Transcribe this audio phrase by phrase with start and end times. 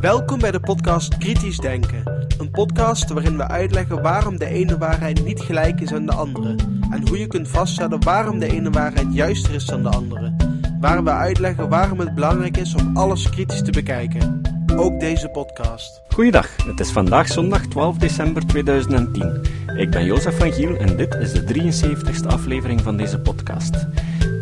[0.00, 2.26] Welkom bij de podcast Kritisch Denken.
[2.38, 6.54] Een podcast waarin we uitleggen waarom de ene waarheid niet gelijk is aan de andere.
[6.90, 10.32] En hoe je kunt vaststellen waarom de ene waarheid juister is dan de andere.
[10.80, 14.40] Waar we uitleggen waarom het belangrijk is om alles kritisch te bekijken.
[14.76, 16.02] Ook deze podcast.
[16.08, 19.40] Goeiedag, het is vandaag zondag 12 december 2010.
[19.76, 23.86] Ik ben Jozef van Giel en dit is de 73ste aflevering van deze podcast.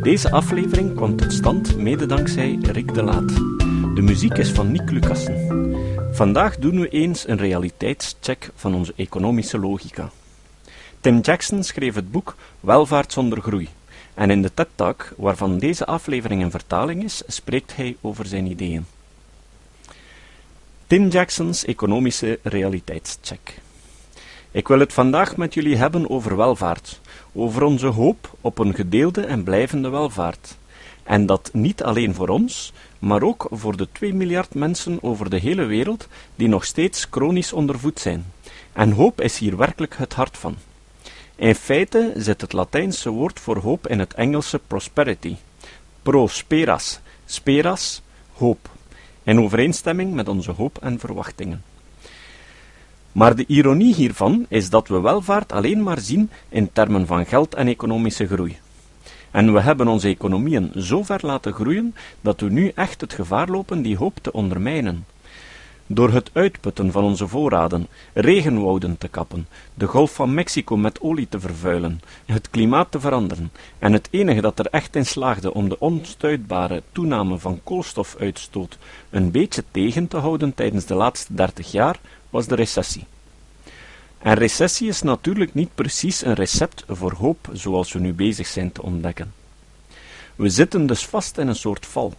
[0.03, 3.50] Deze aflevering kwam tot stand mede dankzij Rick de Laat.
[4.01, 5.35] De muziek is van Nick Lucassen.
[6.13, 10.11] Vandaag doen we eens een realiteitscheck van onze economische logica.
[11.01, 13.69] Tim Jackson schreef het boek Welvaart zonder groei.
[14.15, 18.87] En in de TED-talk, waarvan deze aflevering een vertaling is, spreekt hij over zijn ideeën.
[20.87, 23.61] Tim Jacksons economische realiteitscheck.
[24.51, 27.01] Ik wil het vandaag met jullie hebben over welvaart,
[27.33, 30.59] over onze hoop op een gedeelde en blijvende welvaart.
[31.03, 35.39] En dat niet alleen voor ons, maar ook voor de 2 miljard mensen over de
[35.39, 38.25] hele wereld die nog steeds chronisch ondervoed zijn.
[38.73, 40.57] En hoop is hier werkelijk het hart van.
[41.37, 45.37] In feite zit het Latijnse woord voor hoop in het Engelse prosperity.
[46.03, 48.71] Prosperas, speras, hoop,
[49.23, 51.63] in overeenstemming met onze hoop en verwachtingen.
[53.13, 57.55] Maar de ironie hiervan is dat we welvaart alleen maar zien in termen van geld
[57.55, 58.59] en economische groei.
[59.31, 63.49] En we hebben onze economieën zo ver laten groeien dat we nu echt het gevaar
[63.49, 65.05] lopen die hoop te ondermijnen.
[65.93, 71.29] Door het uitputten van onze voorraden, regenwouden te kappen, de Golf van Mexico met olie
[71.29, 75.69] te vervuilen, het klimaat te veranderen, en het enige dat er echt in slaagde om
[75.69, 78.79] de onstuitbare toename van koolstofuitstoot
[79.11, 81.99] een beetje tegen te houden tijdens de laatste dertig jaar,
[82.31, 83.07] was de recessie.
[84.21, 88.73] En recessie is natuurlijk niet precies een recept voor hoop zoals we nu bezig zijn
[88.73, 89.33] te ontdekken.
[90.37, 92.15] We zitten dus vast in een soort val.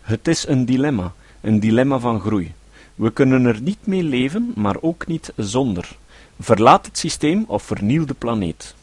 [0.00, 2.52] Het is een dilemma, een dilemma van groei.
[2.94, 5.96] We kunnen er niet mee leven, maar ook niet zonder.
[6.40, 8.74] Verlaat het systeem of verniel de planeet.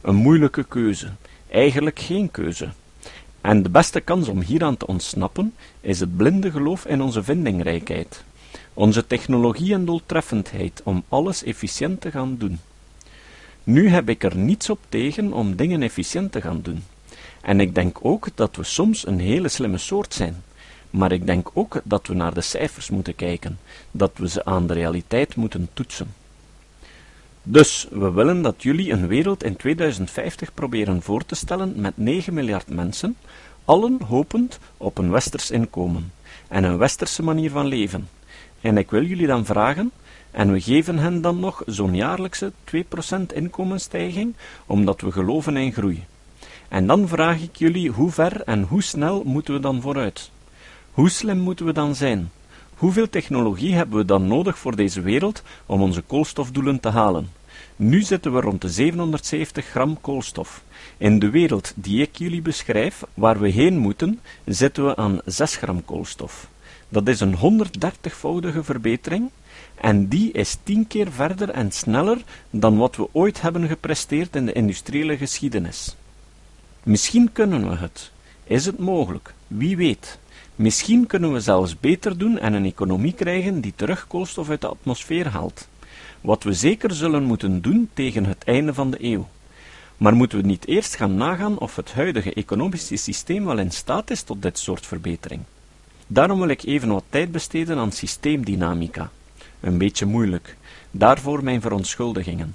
[0.00, 1.10] Een moeilijke keuze,
[1.50, 2.68] eigenlijk geen keuze.
[3.40, 8.24] En de beste kans om hieraan te ontsnappen is het blinde geloof in onze vindingrijkheid
[8.78, 12.60] onze technologie en doeltreffendheid om alles efficiënt te gaan doen.
[13.64, 16.84] Nu heb ik er niets op tegen om dingen efficiënt te gaan doen.
[17.40, 20.42] En ik denk ook dat we soms een hele slimme soort zijn.
[20.90, 23.58] Maar ik denk ook dat we naar de cijfers moeten kijken,
[23.90, 26.14] dat we ze aan de realiteit moeten toetsen.
[27.42, 32.34] Dus we willen dat jullie een wereld in 2050 proberen voor te stellen met 9
[32.34, 33.16] miljard mensen,
[33.64, 36.12] allen hopend op een westers inkomen
[36.48, 38.08] en een westerse manier van leven,
[38.68, 39.90] en ik wil jullie dan vragen,
[40.30, 42.82] en we geven hen dan nog zo'n jaarlijkse 2%
[43.34, 44.34] inkomensstijging,
[44.66, 46.04] omdat we geloven in groei.
[46.68, 50.30] En dan vraag ik jullie, hoe ver en hoe snel moeten we dan vooruit?
[50.92, 52.30] Hoe slim moeten we dan zijn?
[52.74, 57.28] Hoeveel technologie hebben we dan nodig voor deze wereld om onze koolstofdoelen te halen?
[57.76, 60.62] Nu zitten we rond de 770 gram koolstof.
[60.96, 65.56] In de wereld die ik jullie beschrijf, waar we heen moeten, zitten we aan 6
[65.56, 66.48] gram koolstof.
[66.88, 69.30] Dat is een 130-voudige verbetering
[69.74, 72.18] en die is tien keer verder en sneller
[72.50, 75.96] dan wat we ooit hebben gepresteerd in de industriële geschiedenis.
[76.82, 78.10] Misschien kunnen we het.
[78.44, 79.34] Is het mogelijk?
[79.46, 80.18] Wie weet.
[80.56, 84.68] Misschien kunnen we zelfs beter doen en een economie krijgen die terug koolstof uit de
[84.68, 85.68] atmosfeer haalt.
[86.20, 89.28] Wat we zeker zullen moeten doen tegen het einde van de eeuw.
[89.96, 94.10] Maar moeten we niet eerst gaan nagaan of het huidige economische systeem wel in staat
[94.10, 95.42] is tot dit soort verbetering?
[96.10, 99.10] Daarom wil ik even wat tijd besteden aan systeemdynamica.
[99.60, 100.56] Een beetje moeilijk.
[100.90, 102.54] Daarvoor mijn verontschuldigingen.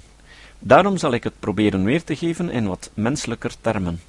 [0.58, 4.00] Daarom zal ik het proberen weer te geven in wat menselijker termen.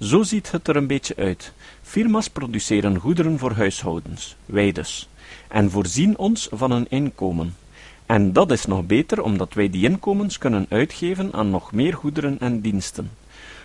[0.00, 1.52] Zo ziet het er een beetje uit.
[1.82, 5.08] Firma's produceren goederen voor huishoudens, wij dus,
[5.48, 7.56] en voorzien ons van een inkomen.
[8.06, 12.40] En dat is nog beter omdat wij die inkomens kunnen uitgeven aan nog meer goederen
[12.40, 13.10] en diensten.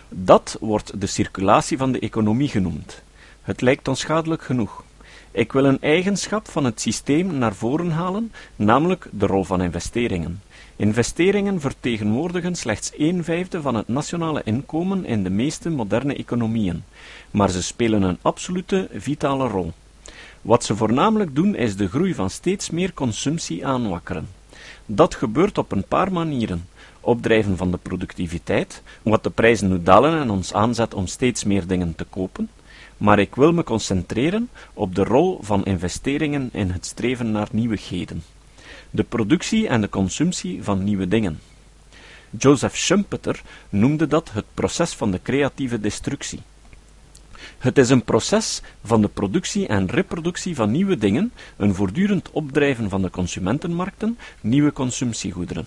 [0.08, 3.02] Dat wordt de circulatie van de economie genoemd.
[3.42, 4.84] Het lijkt onschadelijk genoeg.
[5.34, 10.42] Ik wil een eigenschap van het systeem naar voren halen, namelijk de rol van investeringen.
[10.76, 16.84] Investeringen vertegenwoordigen slechts een vijfde van het nationale inkomen in de meeste moderne economieën,
[17.30, 19.72] maar ze spelen een absolute vitale rol.
[20.42, 24.28] Wat ze voornamelijk doen is de groei van steeds meer consumptie aanwakkeren.
[24.86, 26.68] Dat gebeurt op een paar manieren.
[27.00, 31.66] Opdrijven van de productiviteit, wat de prijzen nu dalen en ons aanzet om steeds meer
[31.66, 32.48] dingen te kopen,
[33.04, 38.22] maar ik wil me concentreren op de rol van investeringen in het streven naar nieuwigheden,
[38.90, 41.40] de productie en de consumptie van nieuwe dingen.
[42.38, 46.40] Joseph Schumpeter noemde dat het proces van de creatieve destructie.
[47.58, 52.90] Het is een proces van de productie en reproductie van nieuwe dingen, een voortdurend opdrijven
[52.90, 55.66] van de consumentenmarkten, nieuwe consumptiegoederen.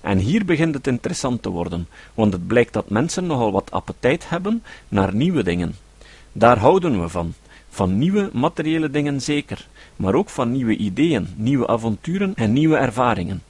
[0.00, 4.28] En hier begint het interessant te worden, want het blijkt dat mensen nogal wat appetijt
[4.28, 5.74] hebben naar nieuwe dingen.
[6.32, 7.34] Daar houden we van.
[7.68, 13.42] Van nieuwe materiële dingen zeker, maar ook van nieuwe ideeën, nieuwe avonturen en nieuwe ervaringen.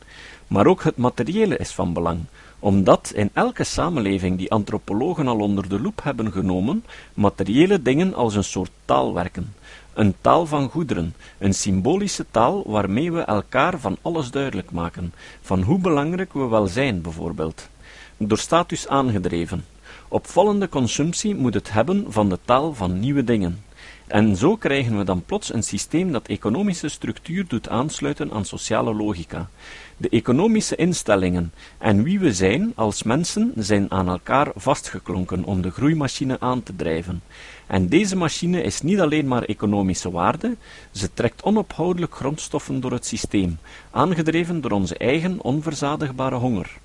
[0.46, 2.20] Maar ook het materiële is van belang,
[2.58, 6.84] omdat in elke samenleving die antropologen al onder de loep hebben genomen,
[7.14, 9.54] materiële dingen als een soort taal werken.
[9.94, 15.62] Een taal van goederen, een symbolische taal waarmee we elkaar van alles duidelijk maken, van
[15.62, 17.68] hoe belangrijk we wel zijn, bijvoorbeeld.
[18.16, 19.64] Door status aangedreven.
[20.10, 23.64] Opvallende consumptie moet het hebben van de taal van nieuwe dingen.
[24.06, 28.94] En zo krijgen we dan plots een systeem dat economische structuur doet aansluiten aan sociale
[28.94, 29.48] logica.
[29.96, 35.70] De economische instellingen en wie we zijn als mensen zijn aan elkaar vastgeklonken om de
[35.70, 37.22] groeimachine aan te drijven.
[37.66, 40.56] En deze machine is niet alleen maar economische waarde,
[40.90, 43.58] ze trekt onophoudelijk grondstoffen door het systeem,
[43.90, 46.78] aangedreven door onze eigen onverzadigbare honger.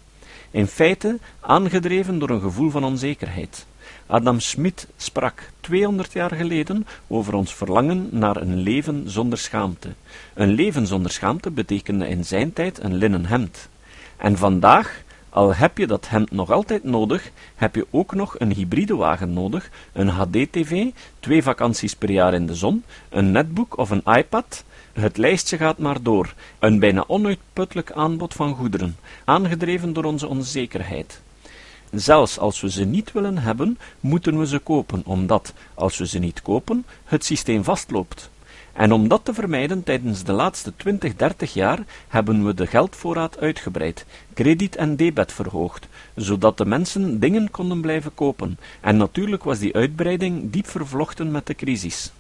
[0.54, 3.66] In feite aangedreven door een gevoel van onzekerheid.
[4.08, 9.90] Adam Smith sprak 200 jaar geleden over ons verlangen naar een leven zonder schaamte.
[10.34, 13.70] Een leven zonder schaamte betekende in zijn tijd een linnen hemd.
[14.18, 18.52] En vandaag, al heb je dat hemd nog altijd nodig, heb je ook nog een
[18.52, 20.86] hybride wagen nodig, een HD-TV,
[21.20, 24.64] twee vakanties per jaar in de zon, een netbook of een iPad.
[24.94, 31.22] Het lijstje gaat maar door, een bijna onuitputtelijk aanbod van goederen, aangedreven door onze onzekerheid.
[31.92, 36.20] Zelfs als we ze niet willen hebben, moeten we ze kopen, omdat, als we ze
[36.20, 38.30] niet kopen, het systeem vastloopt.
[38.74, 43.40] En om dat te vermijden tijdens de laatste 20, 30 jaar hebben we de geldvoorraad
[43.40, 48.60] uitgebreid, krediet en debet verhoogd, zodat de mensen dingen konden blijven kopen.
[48.82, 52.12] En natuurlijk was die uitbreiding diep vervlochten met de crisis.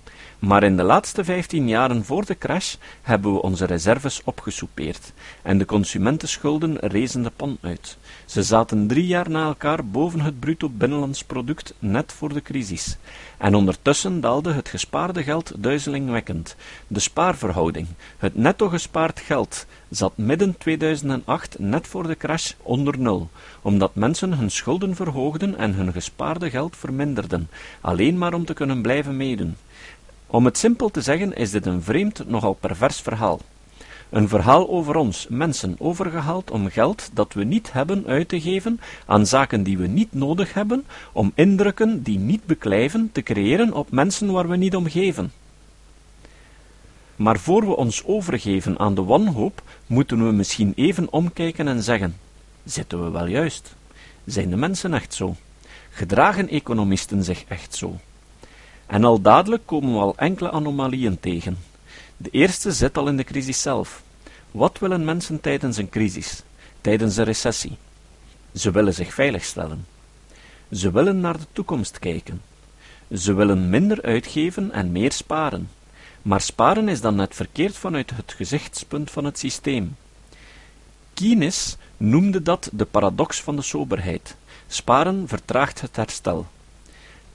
[0.43, 5.57] Maar in de laatste vijftien jaren voor de crash hebben we onze reserves opgesoupeerd en
[5.57, 7.97] de consumentenschulden rezen de pan uit.
[8.25, 12.97] Ze zaten drie jaar na elkaar boven het bruto binnenlands product net voor de crisis.
[13.37, 16.55] En ondertussen daalde het gespaarde geld duizelingwekkend.
[16.87, 17.87] De spaarverhouding,
[18.17, 23.29] het netto gespaard geld, zat midden 2008 net voor de crash onder nul,
[23.61, 27.49] omdat mensen hun schulden verhoogden en hun gespaarde geld verminderden,
[27.81, 29.55] alleen maar om te kunnen blijven meedoen.
[30.33, 33.39] Om het simpel te zeggen is dit een vreemd, nogal pervers verhaal.
[34.09, 38.79] Een verhaal over ons, mensen, overgehaald om geld dat we niet hebben uit te geven
[39.05, 43.91] aan zaken die we niet nodig hebben, om indrukken die niet beklijven te creëren op
[43.91, 45.31] mensen waar we niet om geven.
[47.15, 52.17] Maar voor we ons overgeven aan de wanhoop, moeten we misschien even omkijken en zeggen:
[52.63, 53.75] zitten we wel juist?
[54.25, 55.35] Zijn de mensen echt zo?
[55.89, 57.99] Gedragen economisten zich echt zo?
[58.85, 61.57] En al dadelijk komen we al enkele anomalieën tegen.
[62.17, 64.03] De eerste zit al in de crisis zelf.
[64.51, 66.43] Wat willen mensen tijdens een crisis,
[66.81, 67.77] tijdens een recessie?
[68.53, 69.85] Ze willen zich veiligstellen.
[70.71, 72.41] Ze willen naar de toekomst kijken.
[73.13, 75.69] Ze willen minder uitgeven en meer sparen.
[76.21, 79.95] Maar sparen is dan net verkeerd vanuit het gezichtspunt van het systeem.
[81.13, 84.35] Keynes noemde dat de paradox van de soberheid.
[84.67, 86.47] Sparen vertraagt het herstel.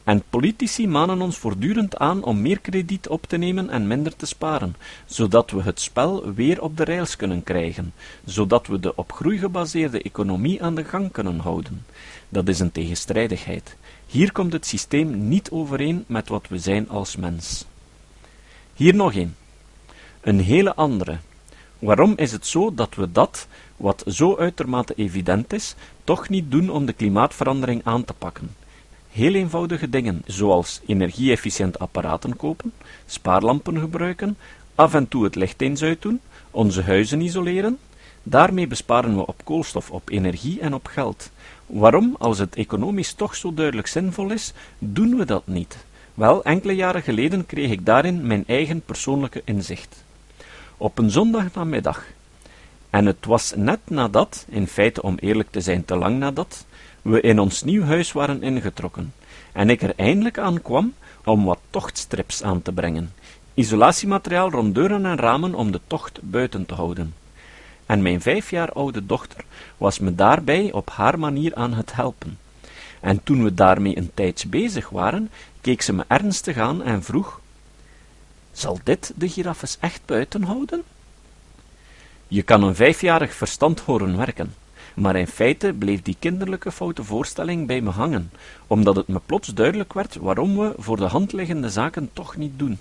[0.08, 4.26] En politici manen ons voortdurend aan om meer krediet op te nemen en minder te
[4.26, 7.92] sparen, zodat we het spel weer op de rails kunnen krijgen,
[8.24, 11.84] zodat we de op groei gebaseerde economie aan de gang kunnen houden.
[12.28, 13.76] Dat is een tegenstrijdigheid.
[14.06, 17.64] Hier komt het systeem niet overeen met wat we zijn als mens.
[18.74, 19.34] Hier nog een.
[20.20, 21.18] Een hele andere.
[21.78, 23.46] Waarom is het zo dat we dat,
[23.76, 25.74] wat zo uitermate evident is,
[26.04, 28.50] toch niet doen om de klimaatverandering aan te pakken?
[29.10, 32.72] Heel eenvoudige dingen, zoals energie-efficiënt apparaten kopen,
[33.06, 34.36] spaarlampen gebruiken,
[34.74, 37.78] af en toe het licht eens uitdoen, onze huizen isoleren.
[38.22, 41.30] Daarmee besparen we op koolstof, op energie en op geld.
[41.66, 45.76] Waarom, als het economisch toch zo duidelijk zinvol is, doen we dat niet?
[46.14, 50.04] Wel, enkele jaren geleden kreeg ik daarin mijn eigen persoonlijke inzicht.
[50.76, 52.06] Op een zondagnamiddag.
[52.90, 56.66] En het was net nadat, in feite om eerlijk te zijn te lang nadat,
[57.02, 59.14] we in ons nieuw huis waren ingetrokken,
[59.52, 63.12] en ik er eindelijk aan kwam om wat tochtstrips aan te brengen,
[63.54, 67.14] isolatiemateriaal rond deuren en ramen om de tocht buiten te houden.
[67.86, 69.44] En mijn vijf jaar oude dochter
[69.76, 72.38] was me daarbij op haar manier aan het helpen.
[73.00, 75.30] En toen we daarmee een tijdje bezig waren,
[75.60, 77.40] keek ze me ernstig aan en vroeg:
[78.52, 80.82] Zal dit de giraffes echt buiten houden?
[82.28, 84.54] Je kan een vijfjarig verstand horen werken.
[84.94, 88.30] maar in feite bleef die kinderlijke foute voorstelling bij me hangen,
[88.66, 92.58] omdat het me plots duidelijk werd waarom we voor de hand liggende zaken toch niet
[92.58, 92.78] doen.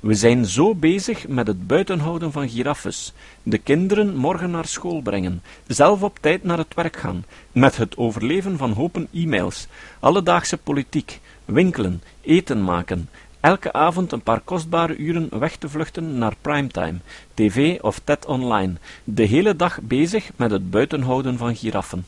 [0.00, 5.42] We zijn zo bezig met het buitenhouden van giraffes, de kinderen morgen naar school brengen,
[5.66, 9.66] zelf op tijd naar het werk gaan, met het overleven van hopen e-mails,
[10.00, 13.08] alledaagse politiek, winkelen, eten maken,
[13.44, 16.98] elke avond een paar kostbare uren weg te vluchten naar primetime,
[17.34, 18.74] tv of TED online,
[19.04, 22.06] de hele dag bezig met het buitenhouden van giraffen.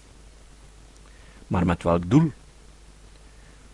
[1.46, 2.32] Maar met welk doel?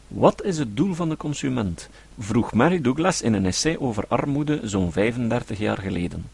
[0.08, 1.88] Wat is het doel van de consument?
[2.18, 6.28] vroeg Mary Douglas in een essay over armoede zo'n 35 jaar geleden.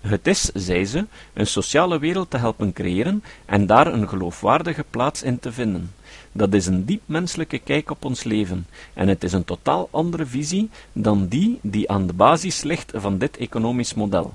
[0.00, 5.22] Het is, zei ze, een sociale wereld te helpen creëren en daar een geloofwaardige plaats
[5.22, 5.90] in te vinden.
[6.32, 10.26] Dat is een diep menselijke kijk op ons leven, en het is een totaal andere
[10.26, 14.34] visie dan die die aan de basis ligt van dit economisch model.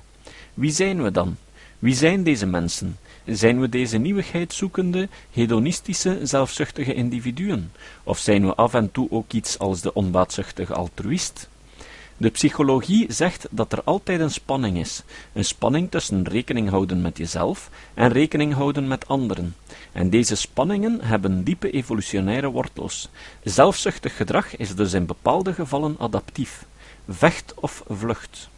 [0.54, 1.36] Wie zijn we dan?
[1.80, 2.98] Wie zijn deze mensen?
[3.26, 7.72] Zijn we deze nieuwigheid zoekende, hedonistische, zelfzuchtige individuen?
[8.04, 11.50] Of zijn we af en toe ook iets als de onbaatzuchtige altruïst?
[12.18, 17.18] De psychologie zegt dat er altijd een spanning is, een spanning tussen rekening houden met
[17.18, 19.56] jezelf en rekening houden met anderen.
[19.92, 23.10] En deze spanningen hebben diepe evolutionaire wortels.
[23.44, 26.66] Zelfzuchtig gedrag is dus in bepaalde gevallen adaptief.
[27.08, 28.50] Vecht of vlucht.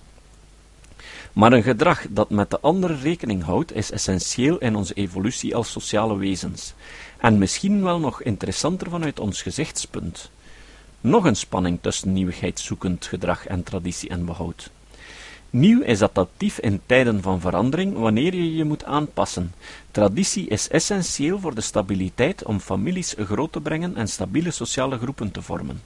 [1.34, 5.72] Maar een gedrag dat met de ander rekening houdt, is essentieel in onze evolutie als
[5.72, 6.74] sociale wezens.
[7.18, 10.30] En misschien wel nog interessanter vanuit ons gezichtspunt.
[11.02, 14.70] Nog een spanning tussen nieuwigheidszoekend gedrag en traditie en behoud.
[15.56, 19.54] Nieuw is adaptief in tijden van verandering wanneer je je moet aanpassen.
[19.92, 25.32] Traditie is essentieel voor de stabiliteit om families groot te brengen en stabiele sociale groepen
[25.32, 25.82] te vormen.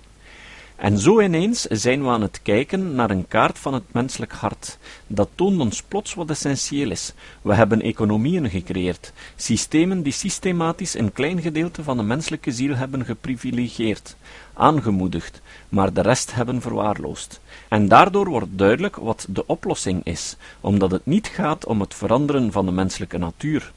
[0.78, 4.78] En zo ineens zijn we aan het kijken naar een kaart van het menselijk hart.
[5.08, 7.14] Dat toont ons plots wat essentieel is.
[7.42, 13.06] We hebben economieën gecreëerd, systemen die systematisch een klein gedeelte van de menselijke ziel hebben
[13.06, 14.16] geprivilegieerd,
[14.54, 17.40] aangemoedigd, maar de rest hebben verwaarloosd.
[17.70, 22.52] En daardoor wordt duidelijk wat de oplossing is, omdat het niet gaat om het veranderen
[22.52, 23.72] van de menselijke natuur.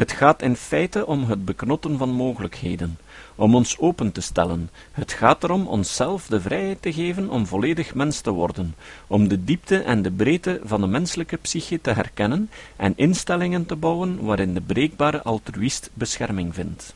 [0.00, 2.98] Het gaat in feite om het beknotten van mogelijkheden
[3.34, 4.70] om ons open te stellen.
[4.92, 8.74] Het gaat erom onszelf de vrijheid te geven om volledig mens te worden,
[9.06, 13.76] om de diepte en de breedte van de menselijke psyche te herkennen en instellingen te
[13.76, 16.94] bouwen waarin de breekbare altruïst bescherming vindt.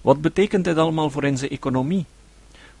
[0.00, 2.04] Wat betekent dit allemaal voor onze economie?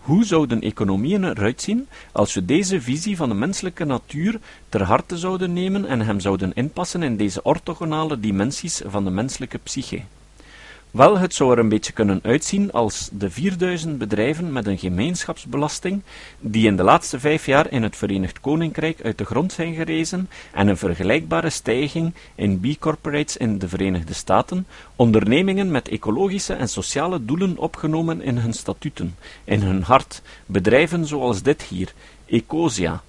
[0.00, 5.18] Hoe zouden economieën eruit zien als we deze visie van de menselijke natuur ter harte
[5.18, 10.02] zouden nemen en hem zouden inpassen in deze orthogonale dimensies van de menselijke psyche?
[10.90, 16.02] Wel, het zou er een beetje kunnen uitzien als de 4000 bedrijven met een gemeenschapsbelasting
[16.40, 20.28] die in de laatste vijf jaar in het Verenigd Koninkrijk uit de grond zijn gerezen
[20.52, 24.66] en een vergelijkbare stijging in B-corporates in de Verenigde Staten,
[24.96, 31.42] ondernemingen met ecologische en sociale doelen opgenomen in hun statuten, in hun hart, bedrijven zoals
[31.42, 31.92] dit hier,
[32.26, 33.02] Ecosia.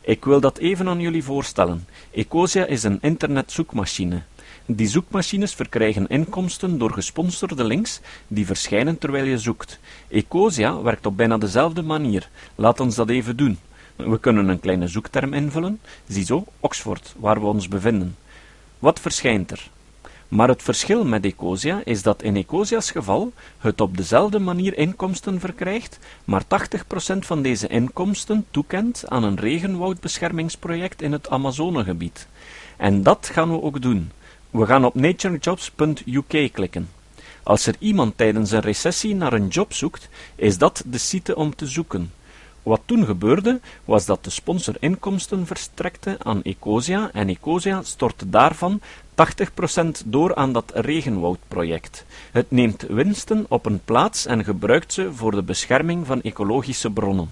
[0.00, 1.86] Ik wil dat even aan jullie voorstellen.
[2.10, 4.22] Ecosia is een internetzoekmachine.
[4.66, 9.78] Die zoekmachines verkrijgen inkomsten door gesponsorde links die verschijnen terwijl je zoekt.
[10.08, 12.28] Ecosia werkt op bijna dezelfde manier.
[12.54, 13.58] Laat ons dat even doen.
[13.96, 15.80] We kunnen een kleine zoekterm invullen.
[16.06, 18.16] Ziezo, Oxford, waar we ons bevinden.
[18.78, 19.70] Wat verschijnt er?
[20.28, 25.40] Maar het verschil met Ecosia is dat in Ecosia's geval het op dezelfde manier inkomsten
[25.40, 32.26] verkrijgt, maar 80% van deze inkomsten toekent aan een regenwoudbeschermingsproject in het Amazonegebied.
[32.76, 34.10] En dat gaan we ook doen.
[34.54, 36.88] We gaan op naturejobs.uk klikken.
[37.42, 41.54] Als er iemand tijdens een recessie naar een job zoekt, is dat de site om
[41.54, 42.12] te zoeken.
[42.62, 48.80] Wat toen gebeurde, was dat de sponsor inkomsten verstrekte aan Ecosia en Ecosia stortte daarvan
[49.14, 52.04] 80% door aan dat regenwoudproject.
[52.30, 57.30] Het neemt winsten op een plaats en gebruikt ze voor de bescherming van ecologische bronnen.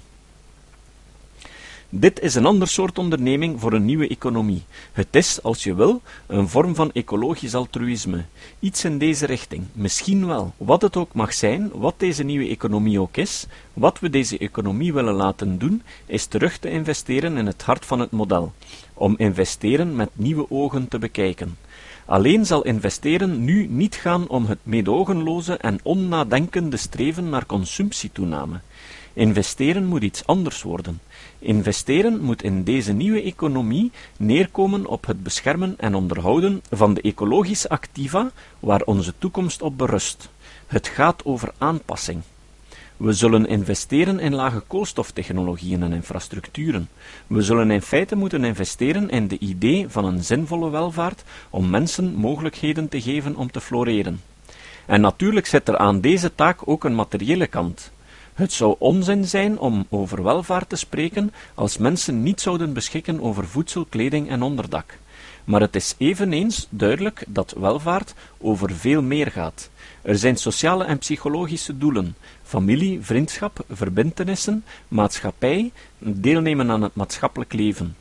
[1.95, 4.63] Dit is een ander soort onderneming voor een nieuwe economie.
[4.93, 8.25] Het is, als je wil, een vorm van ecologisch altruïsme.
[8.61, 10.53] Iets in deze richting, misschien wel.
[10.57, 14.93] Wat het ook mag zijn, wat deze nieuwe economie ook is, wat we deze economie
[14.93, 18.53] willen laten doen, is terug te investeren in het hart van het model.
[18.95, 21.57] Om investeren met nieuwe ogen te bekijken.
[22.05, 28.61] Alleen zal investeren nu niet gaan om het meedogenloze en onnadenkende streven naar consumptietoename.
[29.13, 31.01] Investeren moet iets anders worden.
[31.43, 37.69] Investeren moet in deze nieuwe economie neerkomen op het beschermen en onderhouden van de ecologische
[37.69, 38.31] activa
[38.61, 40.29] waar onze toekomst op berust.
[40.67, 42.23] Het gaat over aanpassing.
[42.97, 46.89] We zullen investeren in lage koolstoftechnologieën en infrastructuren.
[47.27, 52.15] We zullen in feite moeten investeren in de idee van een zinvolle welvaart om mensen
[52.15, 54.21] mogelijkheden te geven om te floreren.
[54.87, 57.93] En natuurlijk zit er aan deze taak ook een materiële kant.
[58.35, 63.47] Het zou onzin zijn om over welvaart te spreken als mensen niet zouden beschikken over
[63.47, 64.99] voedsel, kleding en onderdak.
[65.45, 69.71] Maar het is eveneens duidelijk dat welvaart over veel meer gaat.
[70.03, 77.97] Er zijn sociale en psychologische doelen, familie, vriendschap, verbintenissen, maatschappij, deelnemen aan het maatschappelijk leven.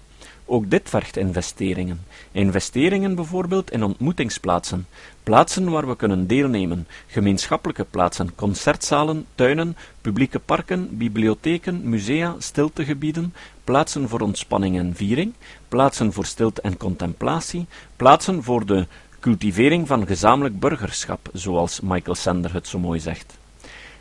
[0.54, 2.06] Ook dit vergt investeringen.
[2.32, 4.88] Investeringen bijvoorbeeld in ontmoetingsplaatsen,
[5.24, 14.10] plaatsen waar we kunnen deelnemen, gemeenschappelijke plaatsen, concertzalen, tuinen, publieke parken, bibliotheken, musea, stiltegebieden, plaatsen
[14.10, 15.34] voor ontspanning en viering,
[15.68, 17.66] plaatsen voor stilte en contemplatie,
[17.96, 18.88] plaatsen voor de
[19.20, 23.38] cultivering van gezamenlijk burgerschap, zoals Michael Sander het zo mooi zegt.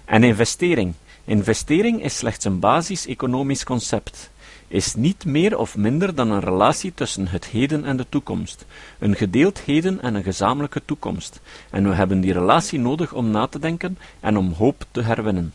[0.05, 0.95] En investering.
[1.25, 4.31] Investering is slechts een basis-economisch concept
[4.71, 8.67] is niet meer of minder dan een relatie tussen het heden en de toekomst,
[8.99, 13.47] een gedeeld heden en een gezamenlijke toekomst, en we hebben die relatie nodig om na
[13.47, 15.53] te denken en om hoop te herwinnen.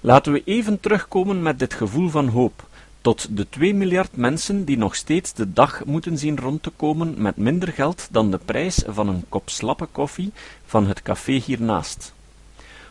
[0.00, 2.66] Laten we even terugkomen met dit gevoel van hoop,
[3.00, 7.14] tot de 2 miljard mensen die nog steeds de dag moeten zien rond te komen
[7.22, 10.32] met minder geld dan de prijs van een kop slappe koffie
[10.66, 12.14] van het café hiernaast.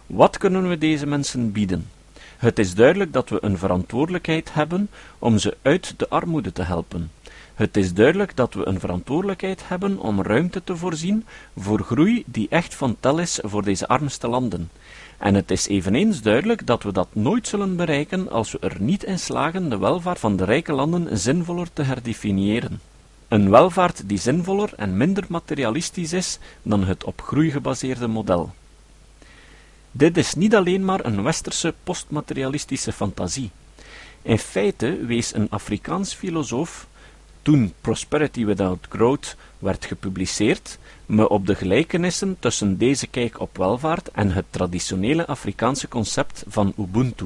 [0.06, 1.95] Wat kunnen we deze mensen bieden?
[2.38, 4.90] Het is duidelijk dat we een verantwoordelijkheid hebben
[5.20, 7.12] om ze uit de armoede te helpen.
[7.56, 11.26] Het is duidelijk dat we een verantwoordelijkheid hebben om ruimte te voorzien
[11.58, 14.70] voor groei die echt van tel is voor deze armste landen.
[15.18, 19.04] En het is eveneens duidelijk dat we dat nooit zullen bereiken als we er niet
[19.04, 22.80] in slagen de welvaart van de rijke landen zinvoller te herdefiniëren.
[23.28, 28.54] Een welvaart die zinvoller en minder materialistisch is dan het op groei gebaseerde model.
[29.98, 33.50] Dit is niet alleen maar een westerse postmaterialistische fantasie.
[34.22, 36.88] In feite wees een Afrikaans filosoof,
[37.42, 44.12] toen Prosperity Without Growth werd gepubliceerd, me op de gelijkenissen tussen deze kijk op welvaart
[44.12, 47.26] en het traditionele Afrikaanse concept van Ubuntu.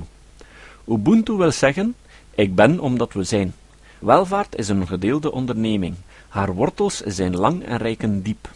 [0.88, 1.96] Ubuntu wil zeggen:
[2.36, 3.54] ik ben omdat we zijn.
[4.00, 5.96] Welvaart is een gedeelde onderneming.
[6.28, 8.50] Haar wortels zijn lang en rijken diep.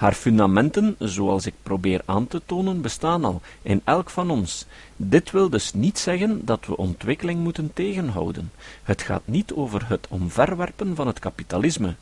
[0.00, 4.66] Haar fundamenten, zoals ik probeer aan te tonen, bestaan al in elk van ons.
[4.96, 8.52] Dit wil dus niet zeggen dat we ontwikkeling moeten tegenhouden.
[8.82, 11.94] Het gaat niet over het omverwerpen van het kapitalisme,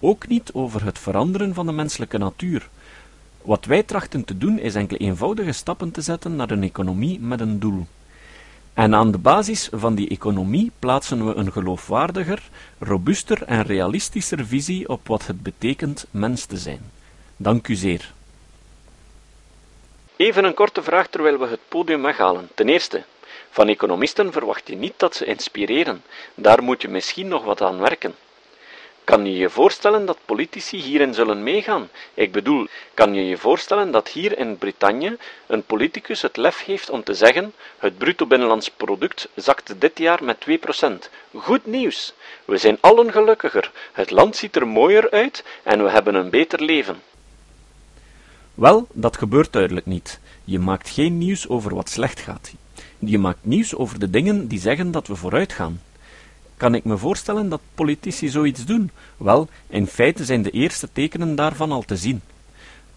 [0.00, 2.68] ook niet over het veranderen van de menselijke natuur.
[3.42, 7.40] Wat wij trachten te doen is enkele eenvoudige stappen te zetten naar een economie met
[7.40, 7.86] een doel.
[8.74, 14.88] En aan de basis van die economie plaatsen we een geloofwaardiger, robuuster en realistischer visie
[14.88, 17.00] op wat het betekent mens te zijn.
[17.36, 18.12] Dank u zeer.
[20.16, 22.48] Even een korte vraag terwijl we het podium weghalen.
[22.54, 23.04] Ten eerste,
[23.50, 26.04] van economisten verwacht je niet dat ze inspireren.
[26.34, 28.14] Daar moet je misschien nog wat aan werken.
[29.04, 31.90] Kan je je voorstellen dat politici hierin zullen meegaan?
[32.14, 35.16] Ik bedoel, kan je je voorstellen dat hier in Brittannië
[35.46, 40.24] een politicus het lef heeft om te zeggen: het bruto binnenlands product zakte dit jaar
[40.24, 41.10] met 2%.
[41.34, 42.12] Goed nieuws!
[42.44, 46.62] We zijn allen gelukkiger, het land ziet er mooier uit en we hebben een beter
[46.62, 47.02] leven.
[48.54, 50.20] Wel, dat gebeurt duidelijk niet.
[50.44, 52.54] Je maakt geen nieuws over wat slecht gaat.
[52.98, 55.80] Je maakt nieuws over de dingen die zeggen dat we vooruit gaan.
[56.56, 58.90] Kan ik me voorstellen dat politici zoiets doen?
[59.16, 62.20] Wel, in feite zijn de eerste tekenen daarvan al te zien.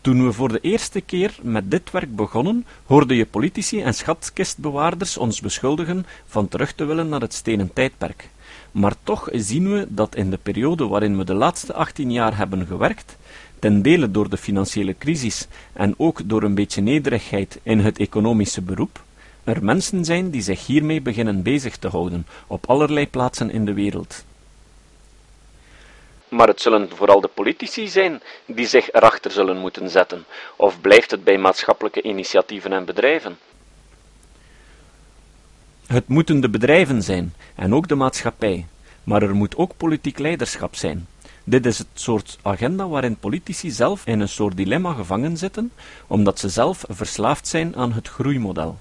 [0.01, 5.17] Toen we voor de eerste keer met dit werk begonnen, hoorde je politici en schatkistbewaarders
[5.17, 8.29] ons beschuldigen van terug te willen naar het stenen tijdperk.
[8.71, 12.65] Maar toch zien we dat in de periode waarin we de laatste 18 jaar hebben
[12.67, 13.17] gewerkt,
[13.59, 18.61] ten dele door de financiële crisis en ook door een beetje nederigheid in het economische
[18.61, 19.03] beroep,
[19.43, 23.73] er mensen zijn die zich hiermee beginnen bezig te houden, op allerlei plaatsen in de
[23.73, 24.25] wereld.
[26.29, 31.11] Maar het zullen vooral de politici zijn die zich erachter zullen moeten zetten, of blijft
[31.11, 33.37] het bij maatschappelijke initiatieven en bedrijven?
[35.87, 38.65] Het moeten de bedrijven zijn, en ook de maatschappij,
[39.03, 41.07] maar er moet ook politiek leiderschap zijn.
[41.47, 45.71] Dit is het soort agenda waarin politici zelf in een soort dilemma gevangen zitten,
[46.07, 48.77] omdat ze zelf verslaafd zijn aan het groeimodel.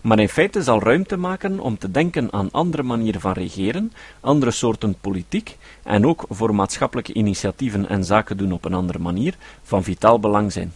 [0.00, 4.50] Maar in feite zal ruimte maken om te denken aan andere manieren van regeren, andere
[4.50, 9.82] soorten politiek en ook voor maatschappelijke initiatieven en zaken doen op een andere manier van
[9.82, 10.74] vitaal belang zijn.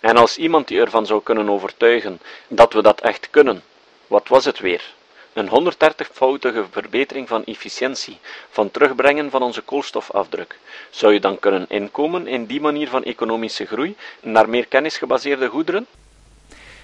[0.00, 3.62] En als iemand die ervan zou kunnen overtuigen dat we dat echt kunnen,
[4.06, 4.95] wat was het weer?
[5.36, 8.18] Een 130-voudige verbetering van efficiëntie,
[8.50, 10.58] van terugbrengen van onze koolstofafdruk.
[10.90, 15.86] Zou je dan kunnen inkomen in die manier van economische groei naar meer kennisgebaseerde goederen?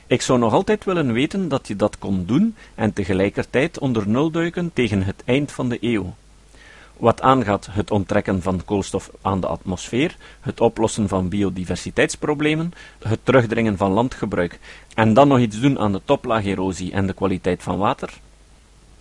[0.07, 4.31] Ik zou nog altijd willen weten dat je dat kon doen en tegelijkertijd onder nul
[4.31, 6.15] duiken tegen het eind van de eeuw.
[6.97, 13.77] Wat aangaat het onttrekken van koolstof aan de atmosfeer, het oplossen van biodiversiteitsproblemen, het terugdringen
[13.77, 14.59] van landgebruik
[14.95, 18.13] en dan nog iets doen aan de toplaagerosie en de kwaliteit van water?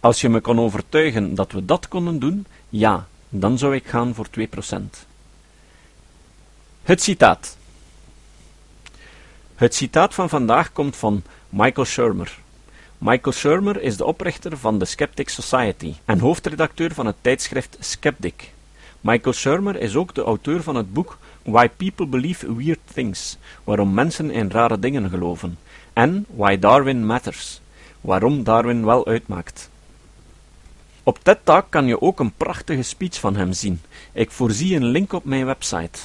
[0.02, 4.16] Als je me kon overtuigen dat we dat konden doen, ja, dan zou ik gaan
[4.16, 5.06] voor 2%.
[6.84, 7.58] Het citaat.
[9.56, 12.40] Het citaat van vandaag komt van Michael Shermer.
[12.98, 18.54] Michael Shermer is de oprichter van de Skeptic Society en hoofdredacteur van het tijdschrift Skeptic.
[19.02, 23.94] Michael Shermer is ook de auteur van het boek Why People Believe Weird Things, waarom
[23.94, 25.58] mensen in rare dingen geloven,
[25.94, 27.62] en Why Darwin Matters,
[28.02, 29.71] waarom Darwin wel uitmaakt.
[31.04, 33.82] Op TED Talk kan je ook een prachtige speech van hem zien.
[34.12, 36.00] Ik voorzie een link op mijn website.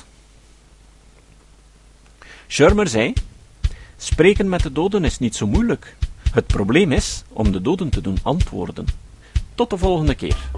[2.48, 3.12] Shermer zei:
[3.96, 5.96] Spreken met de doden is niet zo moeilijk.
[6.32, 8.86] Het probleem is om de doden te doen antwoorden.
[9.54, 10.50] Tot de volgende keer.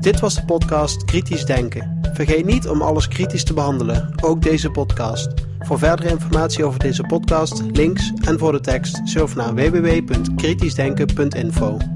[0.00, 2.00] Dit was de podcast Kritisch Denken.
[2.12, 5.28] Vergeet niet om alles kritisch te behandelen, ook deze podcast.
[5.58, 11.95] Voor verdere informatie over deze podcast, links en voor de tekst, surf naar www.kritischdenken.info.